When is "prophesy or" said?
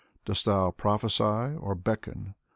0.71-1.75